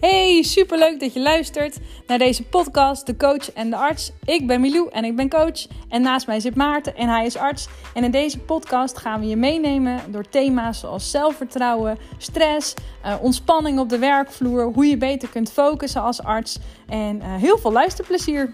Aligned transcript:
Hey, 0.00 0.42
superleuk 0.42 1.00
dat 1.00 1.12
je 1.12 1.20
luistert 1.20 1.78
naar 2.06 2.18
deze 2.18 2.42
podcast, 2.42 3.06
De 3.06 3.16
Coach 3.16 3.52
en 3.52 3.70
de 3.70 3.76
Arts. 3.76 4.12
Ik 4.24 4.46
ben 4.46 4.60
Milou 4.60 4.88
en 4.90 5.04
ik 5.04 5.16
ben 5.16 5.28
coach. 5.28 5.66
En 5.88 6.02
naast 6.02 6.26
mij 6.26 6.40
zit 6.40 6.54
Maarten 6.54 6.96
en 6.96 7.08
hij 7.08 7.26
is 7.26 7.36
arts. 7.36 7.68
En 7.94 8.04
in 8.04 8.10
deze 8.10 8.38
podcast 8.38 8.98
gaan 8.98 9.20
we 9.20 9.26
je 9.26 9.36
meenemen 9.36 10.00
door 10.08 10.28
thema's 10.28 10.80
zoals 10.80 11.10
zelfvertrouwen, 11.10 11.98
stress, 12.18 12.74
uh, 13.04 13.14
ontspanning 13.20 13.78
op 13.78 13.88
de 13.88 13.98
werkvloer, 13.98 14.72
hoe 14.72 14.86
je 14.86 14.96
beter 14.96 15.28
kunt 15.28 15.52
focussen 15.52 16.02
als 16.02 16.22
arts 16.22 16.58
en 16.88 17.16
uh, 17.16 17.34
heel 17.34 17.58
veel 17.58 17.72
luisterplezier. 17.72 18.50